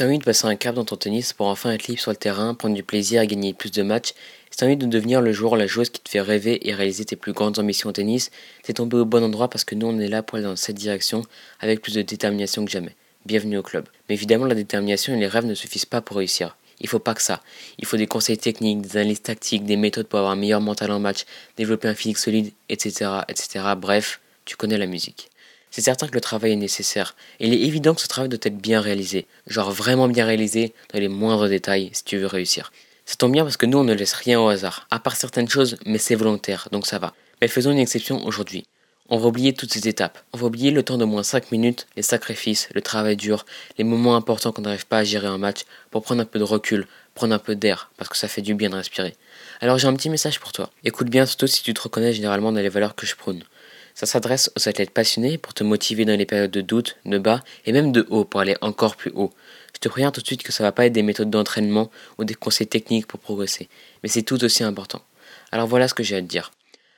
[0.00, 2.16] as envie de passer un cap dans ton tennis pour enfin être libre sur le
[2.16, 4.14] terrain, prendre du plaisir et gagner plus de matchs,
[4.60, 7.04] as envie de devenir le joueur ou la joueuse qui te fait rêver et réaliser
[7.04, 8.30] tes plus grandes ambitions au tennis,
[8.62, 10.76] t'es tombé au bon endroit parce que nous on est là pour aller dans cette
[10.76, 11.22] direction
[11.60, 12.94] avec plus de détermination que jamais.
[13.26, 13.86] Bienvenue au club.
[14.08, 16.56] Mais évidemment la détermination et les rêves ne suffisent pas pour réussir.
[16.80, 17.42] Il faut pas que ça.
[17.78, 20.92] Il faut des conseils techniques, des analyses tactiques, des méthodes pour avoir un meilleur mental
[20.92, 21.24] en match,
[21.56, 23.64] développer un physique solide, etc., etc.
[23.76, 25.28] Bref, tu connais la musique.
[25.70, 27.14] C'est certain que le travail est nécessaire.
[27.40, 29.26] Et il est évident que ce travail doit être bien réalisé.
[29.46, 32.72] Genre vraiment bien réalisé dans les moindres détails si tu veux réussir.
[33.04, 35.48] Ça tombe bien parce que nous on ne laisse rien au hasard, à part certaines
[35.48, 37.14] choses, mais c'est volontaire, donc ça va.
[37.40, 38.66] Mais faisons une exception aujourd'hui.
[39.08, 40.18] On va oublier toutes ces étapes.
[40.34, 43.46] On va oublier le temps de moins 5 minutes, les sacrifices, le travail dur,
[43.78, 46.44] les moments importants qu'on n'arrive pas à gérer un match pour prendre un peu de
[46.44, 49.16] recul, prendre un peu d'air, parce que ça fait du bien de respirer.
[49.62, 50.70] Alors j'ai un petit message pour toi.
[50.84, 53.42] Écoute bien, surtout si tu te reconnais généralement dans les valeurs que je prône.
[53.98, 57.42] Ça s'adresse aux athlètes passionnés pour te motiver dans les périodes de doute, de bas
[57.66, 59.32] et même de haut pour aller encore plus haut.
[59.74, 62.22] Je te préviens tout de suite que ça va pas être des méthodes d'entraînement ou
[62.22, 63.68] des conseils techniques pour progresser,
[64.04, 65.02] mais c'est tout aussi important.
[65.50, 66.52] Alors voilà ce que j'ai à te dire.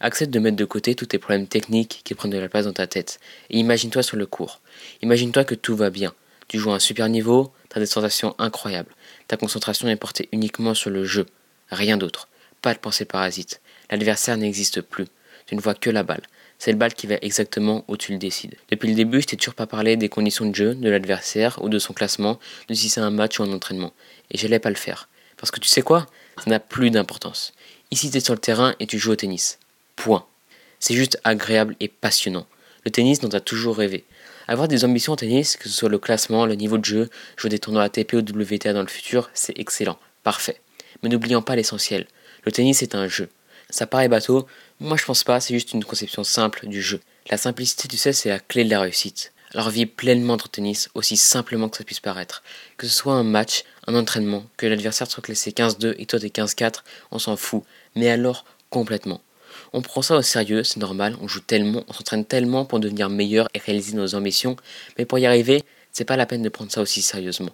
[0.00, 2.74] Accepte de mettre de côté tous tes problèmes techniques qui prennent de la place dans
[2.74, 4.60] ta tête et imagine-toi sur le cours.
[5.00, 6.12] Imagine-toi que tout va bien.
[6.46, 8.94] Tu joues à un super niveau, tu as des sensations incroyables.
[9.28, 11.24] Ta concentration est portée uniquement sur le jeu,
[11.70, 12.28] rien d'autre.
[12.60, 13.62] Pas de pensée parasite.
[13.90, 15.06] L'adversaire n'existe plus.
[15.46, 16.22] Tu ne vois que la balle.
[16.64, 18.54] C'est le bal qui va exactement où tu le décides.
[18.70, 21.68] Depuis le début, je t'ai toujours pas parlé des conditions de jeu, de l'adversaire ou
[21.68, 23.92] de son classement, de si c'est un match ou un entraînement.
[24.30, 25.08] Et j'allais pas le faire.
[25.36, 26.06] Parce que tu sais quoi?
[26.38, 27.52] Ça n'a plus d'importance.
[27.90, 29.58] Ici, tu es sur le terrain et tu joues au tennis.
[29.96, 30.24] Point.
[30.78, 32.46] C'est juste agréable et passionnant.
[32.84, 34.04] Le tennis dont tu as toujours rêvé.
[34.46, 37.50] Avoir des ambitions au tennis, que ce soit le classement, le niveau de jeu, jouer
[37.50, 39.98] des tournois ATP ou WTA dans le futur, c'est excellent.
[40.22, 40.60] Parfait.
[41.02, 42.06] Mais n'oublions pas l'essentiel.
[42.44, 43.28] Le tennis est un jeu.
[43.72, 44.46] Ça paraît bateau,
[44.82, 47.00] moi je pense pas, c'est juste une conception simple du jeu.
[47.30, 49.32] La simplicité, tu sais, c'est la clé de la réussite.
[49.54, 52.42] Alors vis pleinement ton tennis, aussi simplement que ça puisse paraître.
[52.78, 56.28] Que ce soit un match, un entraînement, que l'adversaire soit classé 15-2 et toi t'es
[56.28, 57.62] 15-4, on s'en fout.
[57.94, 59.20] Mais alors, complètement.
[59.72, 63.08] On prend ça au sérieux, c'est normal, on joue tellement, on s'entraîne tellement pour devenir
[63.08, 64.56] meilleur et réaliser nos ambitions,
[64.98, 67.52] mais pour y arriver, c'est pas la peine de prendre ça aussi sérieusement.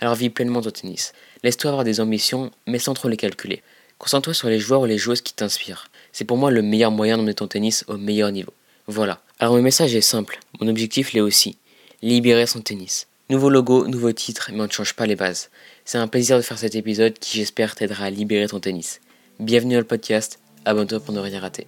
[0.00, 1.12] Alors vis pleinement ton tennis.
[1.42, 3.62] Laisse-toi avoir des ambitions, mais sans trop les calculer.
[3.98, 5.88] Concentre-toi sur les joueurs ou les joueuses qui t'inspirent.
[6.12, 8.52] C'est pour moi le meilleur moyen d'emmener ton tennis au meilleur niveau.
[8.86, 9.20] Voilà.
[9.38, 11.58] Alors mon message est simple, mon objectif l'est aussi.
[12.02, 13.06] Libérer son tennis.
[13.30, 15.50] Nouveau logo, nouveau titre, mais on ne change pas les bases.
[15.84, 19.00] C'est un plaisir de faire cet épisode qui j'espère t'aidera à libérer ton tennis.
[19.38, 21.66] Bienvenue dans le podcast, abonne-toi pour ne rien rater.